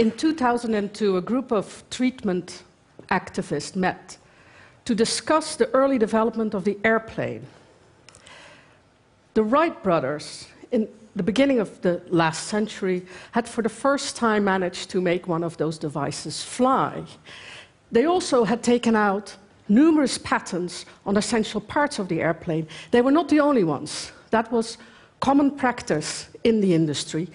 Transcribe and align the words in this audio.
In 0.00 0.10
2002, 0.12 1.18
a 1.18 1.20
group 1.20 1.52
of 1.52 1.84
treatment 1.90 2.62
activists 3.10 3.76
met 3.76 4.16
to 4.86 4.94
discuss 4.94 5.56
the 5.56 5.68
early 5.74 5.98
development 5.98 6.54
of 6.54 6.64
the 6.64 6.78
airplane. 6.82 7.46
The 9.34 9.42
Wright 9.42 9.82
brothers, 9.82 10.48
in 10.72 10.88
the 11.14 11.22
beginning 11.22 11.60
of 11.60 11.82
the 11.82 12.00
last 12.08 12.46
century, 12.46 13.02
had 13.32 13.46
for 13.46 13.60
the 13.60 13.68
first 13.68 14.16
time 14.16 14.42
managed 14.44 14.88
to 14.88 15.02
make 15.02 15.28
one 15.28 15.44
of 15.44 15.58
those 15.58 15.76
devices 15.76 16.42
fly. 16.42 17.04
They 17.92 18.06
also 18.06 18.44
had 18.44 18.62
taken 18.62 18.96
out 18.96 19.36
numerous 19.68 20.16
patents 20.16 20.86
on 21.04 21.18
essential 21.18 21.60
parts 21.60 21.98
of 21.98 22.08
the 22.08 22.22
airplane. 22.22 22.66
They 22.90 23.02
were 23.02 23.12
not 23.12 23.28
the 23.28 23.40
only 23.40 23.64
ones. 23.64 24.12
That 24.30 24.50
was 24.50 24.78
common 25.20 25.50
practice 25.50 26.30
in 26.42 26.62
the 26.62 26.72
industry. 26.72 27.28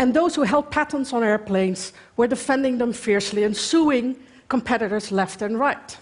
And 0.00 0.14
those 0.14 0.34
who 0.34 0.44
held 0.44 0.70
patents 0.70 1.12
on 1.12 1.22
airplanes 1.22 1.92
were 2.16 2.26
defending 2.26 2.78
them 2.78 2.90
fiercely 2.90 3.44
and 3.44 3.54
suing 3.54 4.16
competitors 4.48 5.12
left 5.12 5.42
and 5.42 5.60
right. 5.60 5.98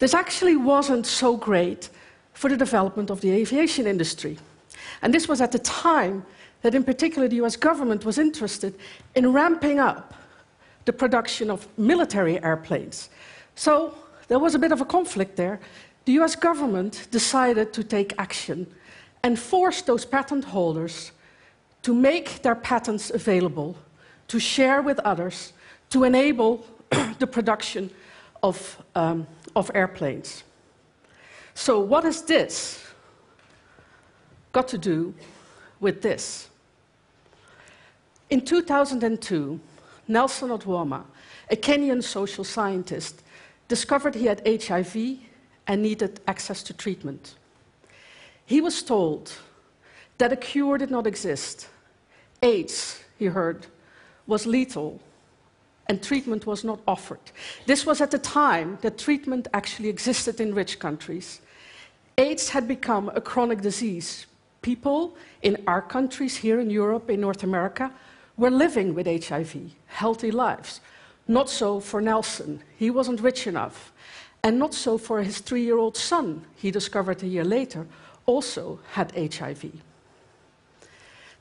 This 0.00 0.12
actually 0.12 0.56
wasn't 0.56 1.06
so 1.06 1.36
great 1.36 1.88
for 2.32 2.50
the 2.50 2.56
development 2.56 3.08
of 3.08 3.20
the 3.20 3.30
aviation 3.30 3.86
industry. 3.86 4.38
And 5.02 5.14
this 5.14 5.28
was 5.28 5.40
at 5.40 5.52
the 5.52 5.60
time 5.60 6.26
that, 6.62 6.74
in 6.74 6.82
particular, 6.82 7.28
the 7.28 7.36
US 7.36 7.54
government 7.54 8.04
was 8.04 8.18
interested 8.18 8.74
in 9.14 9.32
ramping 9.32 9.78
up 9.78 10.12
the 10.84 10.92
production 10.92 11.48
of 11.48 11.68
military 11.78 12.42
airplanes. 12.42 13.08
So 13.54 13.94
there 14.26 14.40
was 14.40 14.56
a 14.56 14.58
bit 14.58 14.72
of 14.72 14.80
a 14.80 14.84
conflict 14.84 15.36
there. 15.36 15.60
The 16.06 16.18
US 16.22 16.34
government 16.34 17.06
decided 17.12 17.72
to 17.72 17.84
take 17.84 18.14
action 18.18 18.66
and 19.22 19.38
force 19.38 19.80
those 19.80 20.04
patent 20.04 20.42
holders 20.42 21.12
to 21.82 21.94
make 21.94 22.42
their 22.42 22.54
patents 22.54 23.10
available, 23.10 23.76
to 24.28 24.38
share 24.38 24.82
with 24.82 24.98
others, 25.00 25.52
to 25.90 26.04
enable 26.04 26.64
the 27.18 27.26
production 27.26 27.90
of, 28.42 28.82
um, 28.94 29.26
of 29.56 29.70
airplanes. 29.74 30.44
So, 31.54 31.80
what 31.80 32.04
has 32.04 32.22
this 32.22 32.86
got 34.52 34.68
to 34.68 34.78
do 34.78 35.14
with 35.80 36.02
this? 36.02 36.48
In 38.30 38.40
2002, 38.40 39.60
Nelson 40.06 40.50
Otwoma, 40.50 41.04
a 41.50 41.56
Kenyan 41.56 42.02
social 42.02 42.44
scientist, 42.44 43.22
discovered 43.68 44.14
he 44.14 44.26
had 44.26 44.42
HIV 44.46 45.18
and 45.66 45.82
needed 45.82 46.20
access 46.26 46.62
to 46.64 46.72
treatment. 46.72 47.34
He 48.46 48.60
was 48.60 48.82
told 48.82 49.32
that 50.20 50.32
a 50.32 50.36
cure 50.36 50.76
did 50.76 50.90
not 50.90 51.06
exist. 51.06 51.68
AIDS, 52.42 53.02
he 53.18 53.26
heard, 53.26 53.66
was 54.26 54.46
lethal 54.46 55.00
and 55.88 56.02
treatment 56.02 56.46
was 56.46 56.62
not 56.62 56.78
offered. 56.86 57.32
This 57.66 57.84
was 57.84 58.00
at 58.00 58.10
the 58.10 58.18
time 58.18 58.78
that 58.82 58.98
treatment 58.98 59.48
actually 59.54 59.88
existed 59.88 60.40
in 60.40 60.54
rich 60.54 60.78
countries. 60.78 61.40
AIDS 62.16 62.50
had 62.50 62.68
become 62.68 63.10
a 63.14 63.20
chronic 63.20 63.60
disease. 63.62 64.26
People 64.62 65.16
in 65.42 65.56
our 65.66 65.82
countries, 65.82 66.36
here 66.36 66.60
in 66.60 66.70
Europe, 66.70 67.10
in 67.10 67.20
North 67.20 67.42
America, 67.42 67.90
were 68.36 68.50
living 68.50 68.94
with 68.94 69.06
HIV, 69.06 69.56
healthy 69.86 70.30
lives. 70.30 70.80
Not 71.26 71.48
so 71.48 71.80
for 71.80 72.00
Nelson. 72.00 72.62
He 72.76 72.90
wasn't 72.90 73.20
rich 73.20 73.46
enough. 73.46 73.90
And 74.44 74.58
not 74.58 74.74
so 74.74 74.98
for 74.98 75.22
his 75.22 75.38
three 75.38 75.64
year 75.64 75.78
old 75.78 75.96
son, 75.96 76.44
he 76.56 76.70
discovered 76.70 77.22
a 77.22 77.26
year 77.26 77.44
later, 77.44 77.86
also 78.26 78.78
had 78.92 79.12
HIV. 79.16 79.72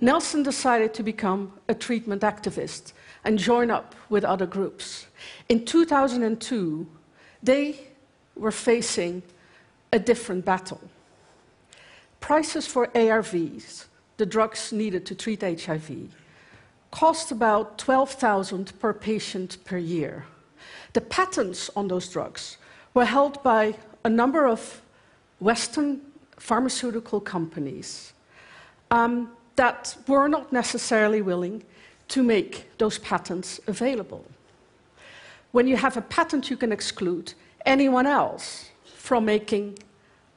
Nelson 0.01 0.43
decided 0.43 0.93
to 0.93 1.03
become 1.03 1.53
a 1.67 1.73
treatment 1.73 2.21
activist 2.21 2.93
and 3.23 3.37
join 3.37 3.69
up 3.69 3.95
with 4.09 4.23
other 4.23 4.45
groups. 4.45 5.07
In 5.49 5.65
2002, 5.65 6.87
they 7.43 7.79
were 8.35 8.51
facing 8.51 9.21
a 9.91 9.99
different 9.99 10.45
battle. 10.45 10.79
Prices 12.21 12.65
for 12.65 12.87
ARVs, 12.87 13.85
the 14.17 14.25
drugs 14.25 14.71
needed 14.71 15.05
to 15.05 15.15
treat 15.15 15.41
HIV, 15.41 16.13
cost 16.91 17.31
about 17.31 17.77
12,000 17.77 18.79
per 18.79 18.93
patient 18.93 19.57
per 19.65 19.77
year. 19.77 20.25
The 20.93 21.01
patents 21.01 21.69
on 21.75 21.87
those 21.87 22.07
drugs 22.07 22.57
were 22.93 23.05
held 23.05 23.41
by 23.43 23.75
a 24.03 24.09
number 24.09 24.47
of 24.47 24.81
Western 25.39 26.01
pharmaceutical 26.37 27.19
companies 27.19 28.13
um, 28.91 29.31
that 29.59 29.97
were 30.07 30.29
not 30.29 30.53
necessarily 30.53 31.21
willing 31.21 31.61
to 32.07 32.23
make 32.23 32.63
those 32.77 32.97
patents 32.99 33.59
available. 33.67 34.23
When 35.51 35.67
you 35.67 35.75
have 35.75 35.97
a 35.97 36.01
patent, 36.01 36.49
you 36.49 36.55
can 36.55 36.71
exclude 36.71 37.33
anyone 37.65 38.07
else 38.07 38.69
from 38.95 39.25
making, 39.25 39.77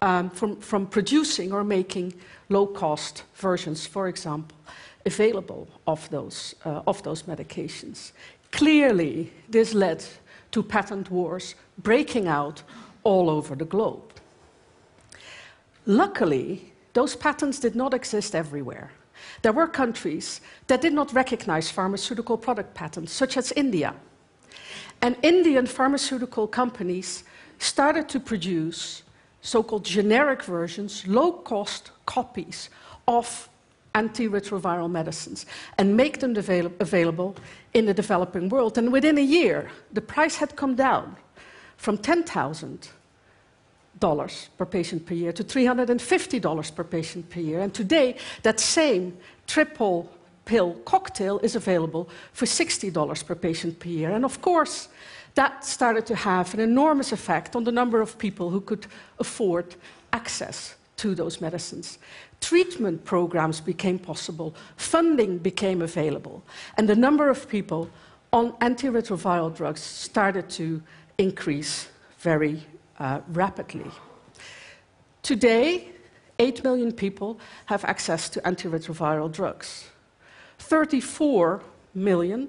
um, 0.01 0.29
from, 0.31 0.57
from 0.57 0.87
producing 0.89 1.53
or 1.53 1.63
making 1.63 2.15
low-cost 2.49 3.23
versions, 3.37 3.87
for 3.87 4.09
example, 4.09 4.59
available 5.07 5.69
of 5.87 6.11
those, 6.11 6.57
uh, 6.65 6.83
of 6.89 7.01
those 7.05 7.23
medications. 7.23 8.11
Clearly, 8.51 9.33
this 9.49 9.73
led 9.73 10.05
to 10.51 10.65
patent 10.65 11.13
wars 11.13 11.55
breaking 11.79 12.27
out 12.27 12.65
all 13.05 13.31
over 13.31 13.55
the 13.55 13.67
globe. 13.67 14.03
Luckily, 15.87 16.73
those 16.93 17.15
patents 17.15 17.61
did 17.61 17.77
not 17.77 17.95
exist 17.95 18.35
everywhere. 18.35 18.91
There 19.43 19.53
were 19.53 19.67
countries 19.67 20.41
that 20.69 20.81
did 20.81 20.93
not 20.93 21.13
recognize 21.13 21.71
pharmaceutical 21.71 22.39
product 22.39 22.75
patents, 22.75 23.13
such 23.13 23.37
as 23.37 23.53
India. 23.53 23.95
And 25.01 25.17
Indian 25.23 25.67
pharmaceutical 25.67 26.47
companies 26.47 27.25
started 27.59 28.09
to 28.09 28.21
produce 28.21 29.03
so 29.41 29.63
called 29.63 29.85
generic 29.85 30.45
versions, 30.45 31.07
low 31.07 31.33
cost 31.33 31.91
copies 32.07 32.71
of 33.09 33.49
antiretroviral 33.95 34.91
medicines 34.91 35.45
and 35.77 35.97
make 35.97 36.21
them 36.21 36.37
avail 36.37 36.73
available 36.81 37.37
in 37.75 37.85
the 37.85 37.93
developing 37.93 38.49
world. 38.49 38.79
And 38.79 38.93
within 38.93 39.19
a 39.19 39.23
year, 39.23 39.69
the 39.93 40.01
price 40.01 40.37
had 40.37 40.57
come 40.57 40.77
down 40.77 41.17
from 41.77 41.99
10,000 41.99 42.89
dollars 43.99 44.49
per 44.59 44.67
patient 44.67 45.07
per 45.07 45.15
year 45.15 45.33
to 45.33 45.45
$350 45.45 46.75
per 46.75 46.85
patient 46.85 47.29
per 47.31 47.41
year. 47.41 47.61
And 47.61 47.73
today, 47.73 48.17
that 48.43 48.61
same 48.61 49.17
triple 49.47 50.11
pill 50.45 50.75
cocktail 50.85 51.39
is 51.41 51.57
available 51.57 52.09
for 52.33 52.47
$60 52.47 53.27
per 53.27 53.35
patient 53.35 53.79
per 53.79 53.89
year. 53.89 54.11
And 54.11 54.25
of 54.25 54.41
course, 54.41 54.89
that 55.35 55.65
started 55.65 56.05
to 56.07 56.15
have 56.15 56.53
an 56.55 56.61
enormous 56.61 57.13
effect 57.13 57.57
on 57.57 57.65
the 57.65 57.73
number 57.73 58.01
of 58.01 58.19
people 58.19 58.51
who 58.51 58.61
could 58.61 58.87
afford 59.19 59.77
access 60.13 60.75
to 60.97 61.15
those 61.15 61.41
medicines. 61.41 61.99
Treatment 62.41 63.05
programs 63.05 63.61
became 63.61 63.99
possible, 63.99 64.55
funding 64.77 65.39
became 65.39 65.81
available, 65.81 66.43
and 66.77 66.89
the 66.89 66.97
number 66.97 67.29
of 67.29 67.49
people 67.49 67.89
on 68.33 68.53
antiretroviral 68.61 69.55
drugs 69.55 69.81
started 69.81 70.51
to 70.51 70.83
increase 71.19 71.89
very 72.19 72.63
uh, 72.99 73.21
rapidly. 73.29 73.91
Today, 75.23 75.89
8 76.39 76.65
million 76.65 76.93
people 76.93 77.39
have 77.67 77.85
access 77.85 78.29
to 78.31 78.41
antiretroviral 78.41 79.31
drugs. 79.31 79.89
34 80.59 81.63
million 81.95 82.49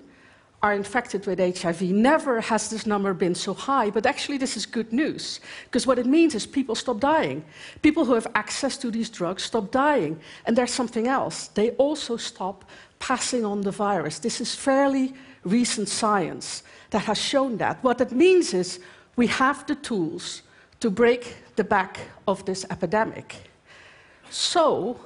are 0.64 0.74
infected 0.74 1.28
with 1.28 1.40
HIV. 1.40 1.82
Never 1.82 2.40
has 2.40 2.70
this 2.70 2.86
number 2.86 3.14
been 3.14 3.36
so 3.36 3.54
high, 3.54 3.90
but 3.90 4.06
actually, 4.06 4.38
this 4.38 4.56
is 4.56 4.66
good 4.66 4.94
news 4.94 5.42
because 5.66 5.86
what 5.86 6.00
it 6.00 6.06
means 6.06 6.34
is 6.34 6.46
people 6.46 6.74
stop 6.74 7.02
dying. 7.02 7.44
People 7.82 8.06
who 8.06 8.14
have 8.14 8.28
access 8.34 8.78
to 8.78 8.90
these 8.90 9.10
drugs 9.10 9.44
stop 9.44 9.72
dying. 9.72 10.18
And 10.46 10.58
there's 10.58 10.72
something 10.72 11.08
else 11.08 11.50
they 11.50 11.72
also 11.72 12.16
stop 12.16 12.64
passing 13.00 13.44
on 13.44 13.62
the 13.62 13.72
virus. 13.72 14.20
This 14.20 14.40
is 14.40 14.56
fairly 14.56 15.14
recent 15.44 15.90
science 15.90 16.64
that 16.92 17.04
has 17.04 17.18
shown 17.18 17.58
that. 17.58 17.84
What 17.84 18.00
it 18.00 18.14
means 18.14 18.54
is 18.54 18.80
we 19.16 19.28
have 19.28 19.66
the 19.68 19.76
tools 19.76 20.42
to 20.80 20.90
break 20.90 21.36
the 21.56 21.64
back 21.64 22.00
of 22.28 22.46
this 22.46 22.66
epidemic. 22.70 23.36
So, 24.30 25.00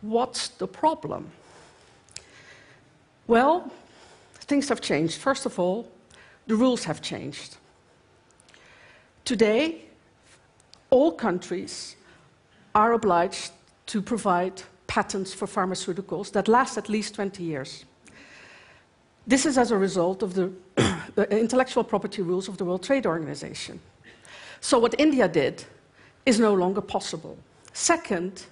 what's 0.00 0.48
the 0.48 0.66
problem? 0.66 1.30
Well, 3.26 3.70
things 4.34 4.68
have 4.68 4.80
changed. 4.80 5.18
First 5.18 5.46
of 5.46 5.58
all, 5.58 5.88
the 6.46 6.56
rules 6.56 6.84
have 6.84 7.00
changed. 7.00 7.56
Today, 9.24 9.82
all 10.88 11.12
countries 11.12 11.96
are 12.74 12.92
obliged 12.94 13.52
to 13.86 14.02
provide 14.02 14.62
patents 14.86 15.32
for 15.32 15.46
pharmaceuticals 15.46 16.32
that 16.32 16.48
last 16.48 16.76
at 16.76 16.88
least 16.88 17.14
20 17.14 17.44
years. 17.44 17.84
This 19.26 19.46
is 19.46 19.56
as 19.58 19.70
a 19.70 19.78
result 19.78 20.22
of 20.22 20.34
the 20.34 20.50
Uh, 21.16 21.22
intellectual 21.30 21.84
property 21.84 22.22
rules 22.22 22.48
of 22.48 22.56
the 22.56 22.64
World 22.64 22.82
Trade 22.82 23.06
Organization. 23.06 23.80
So, 24.60 24.78
what 24.78 24.94
India 24.98 25.28
did 25.28 25.64
is 26.26 26.38
no 26.38 26.54
longer 26.54 26.80
possible. 26.80 27.38
Second, 27.72 28.44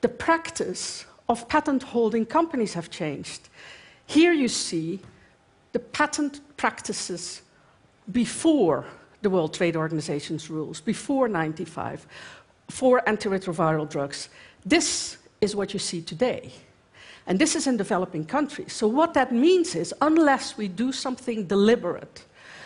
the 0.00 0.08
practice 0.08 1.04
of 1.28 1.48
patent 1.48 1.82
holding 1.82 2.24
companies 2.24 2.74
have 2.74 2.90
changed. 2.90 3.48
Here 4.06 4.32
you 4.32 4.48
see 4.48 5.00
the 5.72 5.78
patent 5.78 6.40
practices 6.56 7.42
before 8.12 8.86
the 9.22 9.28
World 9.28 9.52
Trade 9.52 9.76
Organization's 9.76 10.48
rules, 10.48 10.80
before 10.80 11.28
95, 11.28 12.06
for 12.70 13.00
antiretroviral 13.06 13.88
drugs. 13.88 14.28
This 14.64 15.18
is 15.40 15.56
what 15.56 15.72
you 15.72 15.78
see 15.78 16.00
today. 16.00 16.52
And 17.28 17.38
this 17.38 17.54
is 17.54 17.66
in 17.66 17.76
developing 17.76 18.24
countries. 18.24 18.72
So, 18.72 18.88
what 18.88 19.12
that 19.12 19.32
means 19.32 19.74
is, 19.74 19.92
unless 20.00 20.56
we 20.56 20.66
do 20.66 20.92
something 20.92 21.44
deliberate, 21.44 22.24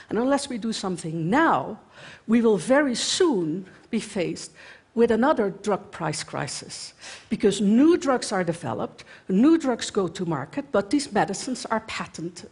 and 0.09 0.19
unless 0.19 0.49
we 0.49 0.57
do 0.57 0.73
something 0.73 1.29
now, 1.29 1.81
we 2.29 2.41
will 2.41 2.57
very 2.57 2.95
soon 2.95 3.67
be 3.91 3.99
faced 3.99 4.53
with 4.95 5.11
another 5.11 5.51
drug 5.51 5.91
price 5.91 6.23
crisis. 6.23 6.95
Because 7.29 7.61
new 7.61 7.97
drugs 7.97 8.31
are 8.31 8.45
developed, 8.45 9.03
new 9.29 9.59
drugs 9.59 9.91
go 9.91 10.07
to 10.07 10.25
market, 10.25 10.65
but 10.71 10.91
these 10.91 11.11
medicines 11.11 11.67
are 11.67 11.81
patented 11.81 12.51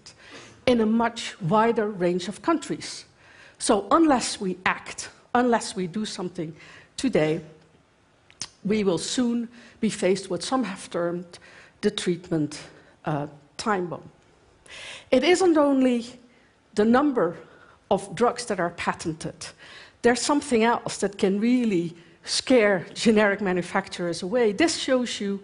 in 0.66 0.80
a 0.80 0.86
much 0.86 1.40
wider 1.42 1.88
range 1.88 2.26
of 2.26 2.42
countries. 2.42 3.04
So, 3.60 3.86
unless 3.92 4.40
we 4.40 4.58
act, 4.66 5.10
unless 5.32 5.76
we 5.76 5.86
do 5.86 6.04
something 6.04 6.56
today, 6.96 7.40
we 8.64 8.82
will 8.82 8.98
soon 8.98 9.48
be 9.78 9.90
faced 9.90 10.28
with 10.28 10.42
some 10.42 10.64
have 10.64 10.90
termed 10.90 11.38
the 11.80 11.90
treatment 11.90 12.60
uh, 13.04 13.26
time 13.56 13.86
bomb. 13.86 14.10
It 15.10 15.24
isn't 15.24 15.56
only 15.56 16.06
the 16.74 16.84
number 16.84 17.36
of 17.90 18.14
drugs 18.14 18.44
that 18.46 18.60
are 18.60 18.70
patented, 18.70 19.46
there's 20.02 20.20
something 20.20 20.64
else 20.64 20.98
that 20.98 21.18
can 21.18 21.40
really 21.40 21.94
scare 22.24 22.86
generic 22.94 23.40
manufacturers 23.40 24.22
away. 24.22 24.52
This 24.52 24.76
shows 24.76 25.20
you 25.20 25.40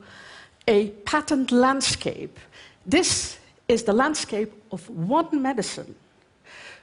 a 0.69 0.91
patent 1.05 1.53
landscape. 1.53 2.39
This 2.87 3.39
is 3.69 3.83
the 3.83 3.93
landscape 3.93 4.53
of 4.71 4.89
one 4.89 5.43
medicine. 5.43 5.95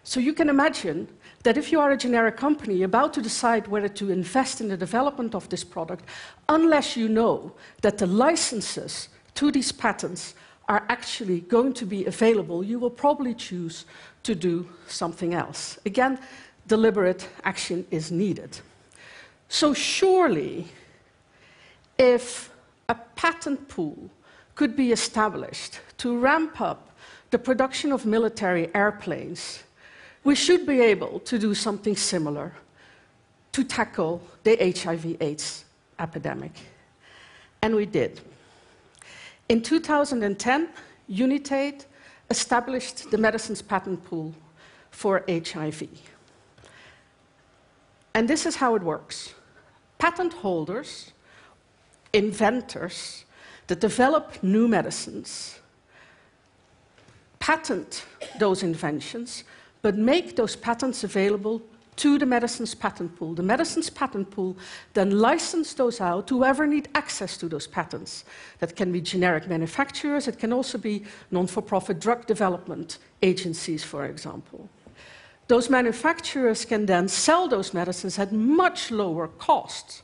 So 0.04 0.20
you 0.20 0.34
can 0.34 0.50
imagine 0.50 1.08
that 1.44 1.58
if 1.58 1.72
you 1.72 1.80
are 1.80 1.92
a 1.92 1.98
generic 1.98 2.38
company 2.38 2.84
about 2.84 3.14
to 3.14 3.22
decide 3.22 3.68
whether 3.68 3.88
to 3.90 4.12
invest 4.12 4.62
in 4.62 4.68
the 4.68 4.78
development 4.78 5.34
of 5.34 5.48
this 5.50 5.64
product, 5.64 6.06
unless 6.50 6.98
you 6.98 7.08
know 7.08 7.54
that 7.82 7.98
the 7.98 8.08
licenses 8.08 9.10
to 9.36 9.52
these 9.52 9.72
patents 9.72 10.36
are 10.68 10.84
actually 10.90 11.42
going 11.42 11.74
to 11.74 11.86
be 11.86 12.06
available, 12.06 12.64
you 12.64 12.80
will 12.80 12.90
probably 12.90 13.34
choose 13.34 13.86
to 14.24 14.34
do 14.34 14.68
something 14.88 15.34
else. 15.34 15.78
Again, 15.86 16.20
deliberate 16.68 17.28
action 17.44 17.86
is 17.92 18.12
needed. 18.12 18.60
So, 19.50 19.74
surely, 19.74 20.68
if 21.98 22.50
a 22.90 22.96
patent 22.96 23.68
pool 23.68 24.10
could 24.56 24.76
be 24.76 24.92
established 24.92 25.80
to 25.98 26.18
ramp 26.18 26.62
up 26.62 26.90
the 27.32 27.40
production 27.40 27.92
of 27.92 28.06
military 28.06 28.74
airplanes, 28.74 29.64
we 30.24 30.36
should 30.36 30.66
be 30.66 30.80
able 30.80 31.20
to 31.22 31.38
do 31.38 31.54
something 31.54 31.96
similar 31.96 32.54
to 33.52 33.64
tackle 33.64 34.22
the 34.44 34.56
HIV 34.56 35.18
AIDS 35.22 35.66
epidemic. 36.00 36.52
And 37.62 37.76
we 37.76 37.86
did. 37.86 38.22
In 39.50 39.62
2010, 39.62 40.70
Unitaid 41.08 41.86
established 42.30 43.12
the 43.12 43.18
medicines 43.18 43.62
patent 43.62 44.04
pool 44.06 44.34
for 44.92 45.24
HIV. 45.28 45.88
And 48.14 48.28
this 48.28 48.46
is 48.46 48.56
how 48.56 48.76
it 48.76 48.82
works 48.82 49.34
patent 49.98 50.34
holders, 50.34 51.12
inventors 52.12 53.26
that 53.68 53.80
develop 53.80 54.44
new 54.44 54.68
medicines, 54.68 55.60
patent 57.40 58.06
those 58.40 58.64
inventions, 58.64 59.44
but 59.82 59.96
make 59.96 60.36
those 60.36 60.56
patents 60.56 61.04
available 61.04 61.62
to 61.98 62.18
the 62.18 62.26
medicines 62.26 62.76
patent 62.76 63.16
pool. 63.16 63.34
The 63.34 63.44
medicines 63.44 63.90
patent 63.90 64.32
pool 64.32 64.58
then 64.94 65.20
license 65.20 65.74
those 65.74 66.02
out 66.02 66.28
to 66.28 66.38
whoever 66.38 66.68
need 66.68 66.90
access 66.96 67.38
to 67.38 67.48
those 67.48 67.68
patents. 67.68 68.26
That 68.60 68.76
can 68.76 68.92
be 68.92 69.02
generic 69.02 69.48
manufacturers, 69.48 70.28
it 70.28 70.40
can 70.40 70.54
also 70.54 70.78
be 70.78 71.04
non-for-profit 71.32 72.00
drug 72.00 72.26
development 72.26 72.98
agencies, 73.22 73.84
for 73.84 74.06
example. 74.06 74.70
Those 75.48 75.70
manufacturers 75.70 76.66
can 76.66 76.86
then 76.86 77.08
sell 77.08 77.48
those 77.48 77.74
medicines 77.74 78.18
at 78.18 78.32
much 78.32 78.92
lower 78.92 79.28
cost 79.28 80.04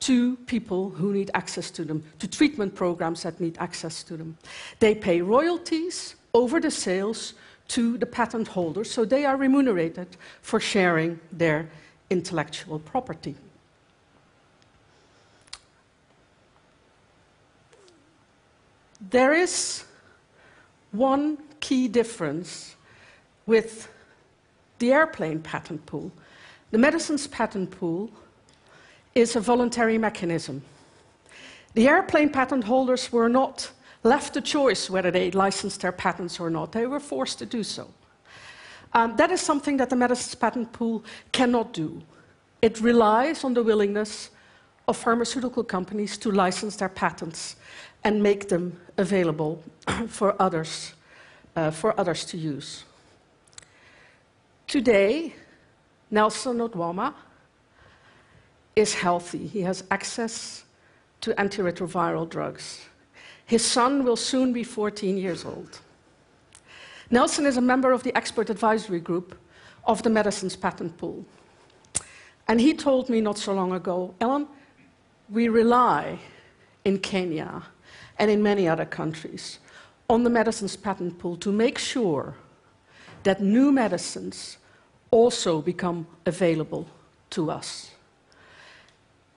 to 0.00 0.36
people 0.46 0.90
who 0.90 1.12
need 1.12 1.30
access 1.34 1.70
to 1.70 1.84
them, 1.84 2.04
to 2.18 2.28
treatment 2.28 2.74
programs 2.74 3.22
that 3.22 3.40
need 3.40 3.56
access 3.58 4.02
to 4.04 4.16
them. 4.16 4.36
They 4.78 4.94
pay 4.94 5.22
royalties 5.22 6.14
over 6.34 6.60
the 6.60 6.70
sales 6.70 7.34
to 7.68 7.98
the 7.98 8.06
patent 8.06 8.48
holders, 8.48 8.90
so 8.90 9.04
they 9.04 9.24
are 9.24 9.36
remunerated 9.36 10.16
for 10.42 10.60
sharing 10.60 11.18
their 11.32 11.68
intellectual 12.10 12.78
property. 12.78 13.34
There 19.10 19.32
is 19.32 19.84
one 20.92 21.38
key 21.60 21.88
difference 21.88 22.76
with 23.46 23.88
the 24.78 24.92
airplane 24.92 25.40
patent 25.40 25.84
pool. 25.86 26.10
The 26.70 26.78
medicines 26.78 27.26
patent 27.26 27.70
pool 27.70 28.10
is 29.14 29.36
a 29.36 29.40
voluntary 29.40 29.98
mechanism. 29.98 30.62
The 31.74 31.88
airplane 31.88 32.30
patent 32.30 32.64
holders 32.64 33.12
were 33.12 33.28
not 33.28 33.70
left 34.04 34.36
a 34.36 34.40
choice 34.40 34.88
whether 34.88 35.10
they 35.10 35.30
licensed 35.32 35.80
their 35.80 35.92
patents 35.92 36.38
or 36.38 36.50
not. 36.50 36.72
They 36.72 36.86
were 36.86 37.00
forced 37.00 37.38
to 37.40 37.46
do 37.46 37.64
so. 37.64 37.88
Um, 38.92 39.16
that 39.16 39.32
is 39.32 39.40
something 39.40 39.76
that 39.78 39.90
the 39.90 39.96
medicines 39.96 40.34
patent 40.36 40.72
pool 40.72 41.04
cannot 41.32 41.72
do. 41.72 42.00
It 42.62 42.80
relies 42.80 43.42
on 43.42 43.54
the 43.54 43.62
willingness 43.62 44.30
of 44.86 44.96
pharmaceutical 44.96 45.64
companies 45.64 46.16
to 46.18 46.30
license 46.30 46.76
their 46.76 46.88
patents 46.88 47.56
and 48.04 48.22
make 48.22 48.48
them 48.48 48.78
available 48.98 49.62
for 50.08 50.40
others, 50.40 50.94
uh, 51.56 51.70
for 51.70 51.98
others 51.98 52.24
to 52.26 52.36
use. 52.36 52.84
Today, 54.66 55.34
Nelson 56.10 56.58
Otwoma 56.58 57.14
is 58.76 58.94
healthy. 58.94 59.46
He 59.46 59.62
has 59.62 59.84
access 59.90 60.64
to 61.22 61.32
antiretroviral 61.34 62.28
drugs. 62.28 62.80
His 63.46 63.64
son 63.64 64.04
will 64.04 64.16
soon 64.16 64.52
be 64.52 64.64
14 64.64 65.16
years 65.16 65.44
old. 65.44 65.80
Nelson 67.10 67.46
is 67.46 67.56
a 67.56 67.60
member 67.60 67.92
of 67.92 68.02
the 68.02 68.16
expert 68.16 68.50
advisory 68.50 69.00
group 69.00 69.38
of 69.84 70.02
the 70.02 70.10
medicines 70.10 70.56
patent 70.56 70.96
pool. 70.96 71.24
And 72.48 72.60
he 72.60 72.74
told 72.74 73.08
me 73.08 73.20
not 73.20 73.38
so 73.38 73.52
long 73.52 73.72
ago, 73.72 74.14
Ellen, 74.20 74.46
we 75.28 75.48
rely 75.48 76.18
in 76.84 76.98
Kenya 76.98 77.62
and 78.18 78.30
in 78.30 78.42
many 78.42 78.68
other 78.68 78.84
countries 78.84 79.58
on 80.08 80.22
the 80.24 80.30
medicines 80.30 80.76
patent 80.76 81.18
pool 81.18 81.36
to 81.36 81.50
make 81.50 81.78
sure 81.78 82.34
that 83.22 83.40
new 83.40 83.72
medicines 83.72 84.58
also 85.10 85.62
become 85.62 86.06
available 86.26 86.86
to 87.30 87.50
us. 87.50 87.90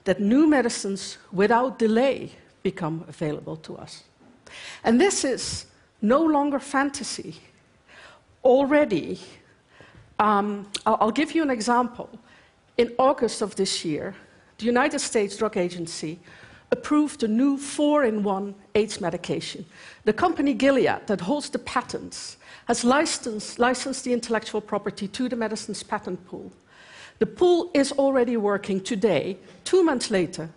That 0.04 0.20
new 0.20 0.48
medicines, 0.48 1.18
without 1.32 1.80
delay, 1.80 2.32
become 2.72 3.06
available 3.08 3.56
to 3.56 3.78
us. 3.78 4.04
And 4.84 5.00
this 5.00 5.24
is 5.24 5.68
no 6.02 6.22
longer 6.22 6.60
fantasy. 6.60 7.34
Already, 8.44 9.20
um, 10.20 10.68
I'll, 10.86 11.18
give 11.22 11.36
you 11.36 11.44
an 11.44 11.50
example. 11.50 12.10
In 12.78 12.88
August 12.98 13.42
of 13.42 13.56
this 13.56 13.86
year, 13.86 14.16
the 14.58 14.66
United 14.66 15.00
States 15.00 15.38
Drug 15.38 15.56
Agency 15.58 16.20
approved 16.72 17.24
a 17.24 17.28
new 17.28 17.58
four 17.58 18.04
in 18.04 18.24
one 18.24 18.54
AIDS 18.76 19.00
medication. 19.00 19.66
The 20.04 20.14
company 20.14 20.54
Gilead, 20.54 21.08
that 21.08 21.22
holds 21.22 21.50
the 21.50 21.60
patents, 21.60 22.38
has 22.66 22.84
licensed, 22.84 23.60
licensed, 23.60 24.04
the 24.04 24.14
intellectual 24.14 24.62
property 24.62 25.08
to 25.08 25.30
the 25.30 25.36
medicines 25.36 25.84
patent 25.84 26.20
pool. 26.28 26.52
The 27.20 27.26
pool 27.26 27.72
is 27.74 27.92
already 27.94 28.38
working 28.38 28.82
today, 28.84 29.38
two 29.64 29.84
months 29.84 30.12
later, 30.12 30.50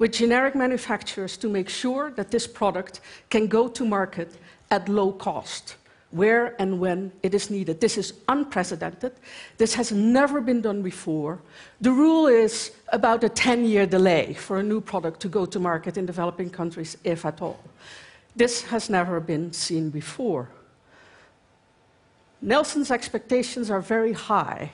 with 0.00 0.12
generic 0.12 0.54
manufacturers 0.54 1.36
to 1.36 1.48
make 1.48 1.68
sure 1.68 2.10
that 2.12 2.30
this 2.30 2.46
product 2.46 3.00
can 3.28 3.46
go 3.46 3.68
to 3.68 3.84
market 3.84 4.38
at 4.70 4.88
low 4.88 5.12
cost, 5.12 5.76
where 6.10 6.56
and 6.58 6.80
when 6.80 7.12
it 7.22 7.34
is 7.34 7.50
needed. 7.50 7.80
This 7.82 7.98
is 7.98 8.14
unprecedented. 8.26 9.12
This 9.58 9.74
has 9.74 9.92
never 9.92 10.40
been 10.40 10.62
done 10.62 10.80
before. 10.82 11.38
The 11.82 11.92
rule 11.92 12.26
is 12.28 12.72
about 12.88 13.22
a 13.24 13.28
10 13.28 13.66
year 13.66 13.84
delay 13.86 14.32
for 14.32 14.58
a 14.58 14.62
new 14.62 14.80
product 14.80 15.20
to 15.20 15.28
go 15.28 15.44
to 15.44 15.60
market 15.60 15.98
in 15.98 16.06
developing 16.06 16.48
countries, 16.48 16.96
if 17.04 17.26
at 17.26 17.42
all. 17.42 17.60
This 18.34 18.62
has 18.62 18.88
never 18.88 19.20
been 19.20 19.52
seen 19.52 19.90
before. 19.90 20.48
Nelson's 22.40 22.90
expectations 22.90 23.70
are 23.70 23.82
very 23.82 24.14
high, 24.14 24.72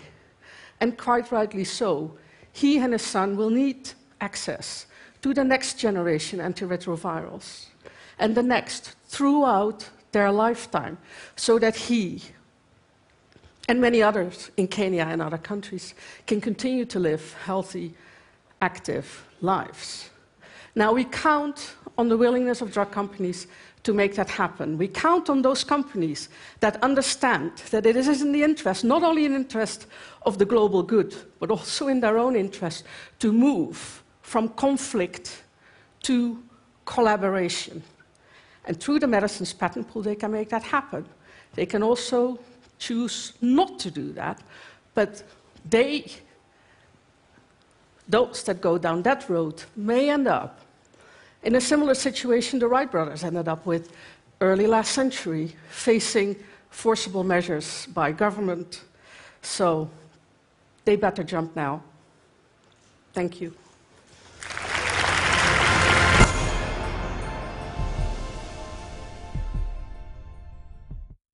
and 0.80 0.96
quite 0.96 1.32
rightly 1.32 1.64
so. 1.64 2.16
He 2.52 2.78
and 2.78 2.92
his 2.92 3.02
son 3.02 3.36
will 3.36 3.50
need 3.50 3.90
access 4.20 4.86
to 5.22 5.34
the 5.34 5.44
next 5.44 5.78
generation 5.78 6.38
antiretrovirals 6.38 7.66
and 8.18 8.34
the 8.34 8.42
next 8.42 8.94
throughout 9.06 9.88
their 10.12 10.30
lifetime 10.30 10.98
so 11.36 11.58
that 11.58 11.76
he 11.76 12.22
and 13.68 13.80
many 13.80 14.02
others 14.02 14.50
in 14.56 14.68
Kenya 14.68 15.04
and 15.04 15.20
other 15.20 15.38
countries 15.38 15.94
can 16.26 16.40
continue 16.40 16.84
to 16.84 16.98
live 16.98 17.34
healthy, 17.44 17.94
active 18.62 19.26
lives. 19.40 20.10
Now, 20.74 20.92
we 20.92 21.04
count 21.04 21.74
on 21.98 22.08
the 22.08 22.16
willingness 22.16 22.60
of 22.60 22.72
drug 22.72 22.92
companies 22.92 23.46
to 23.82 23.92
make 23.94 24.14
that 24.14 24.28
happen. 24.28 24.78
We 24.78 24.88
count 24.88 25.30
on 25.30 25.42
those 25.42 25.64
companies 25.64 26.28
that 26.60 26.82
understand 26.82 27.52
that 27.70 27.86
it 27.86 27.96
is 27.96 28.22
in 28.22 28.32
the 28.32 28.42
interest, 28.42 28.84
not 28.84 29.02
only 29.02 29.24
in 29.24 29.32
the 29.32 29.38
interest 29.38 29.86
of 30.22 30.38
the 30.38 30.44
global 30.44 30.82
good, 30.82 31.14
but 31.38 31.50
also 31.50 31.88
in 31.88 32.00
their 32.00 32.18
own 32.18 32.36
interest, 32.36 32.84
to 33.20 33.32
move 33.32 34.02
from 34.26 34.48
conflict 34.48 35.44
to 36.02 36.42
collaboration. 36.84 37.80
And 38.64 38.78
through 38.80 38.98
the 38.98 39.06
medicines 39.06 39.52
patent 39.52 39.86
pool, 39.86 40.02
they 40.02 40.16
can 40.16 40.32
make 40.32 40.48
that 40.48 40.64
happen. 40.64 41.06
They 41.54 41.64
can 41.64 41.80
also 41.80 42.40
choose 42.80 43.34
not 43.40 43.78
to 43.78 43.90
do 43.90 44.12
that, 44.14 44.42
but 44.94 45.22
they, 45.70 46.10
those 48.08 48.42
that 48.42 48.60
go 48.60 48.78
down 48.78 49.02
that 49.02 49.30
road, 49.30 49.62
may 49.76 50.10
end 50.10 50.26
up 50.26 50.58
in 51.44 51.54
a 51.54 51.60
similar 51.60 51.94
situation 51.94 52.58
the 52.58 52.66
Wright 52.66 52.90
brothers 52.90 53.22
ended 53.22 53.46
up 53.46 53.64
with 53.64 53.92
early 54.40 54.66
last 54.66 54.90
century, 54.90 55.54
facing 55.70 56.34
forcible 56.70 57.22
measures 57.22 57.86
by 57.94 58.10
government. 58.10 58.82
So 59.42 59.88
they 60.84 60.96
better 60.96 61.22
jump 61.22 61.54
now. 61.54 61.84
Thank 63.14 63.40
you. 63.40 63.54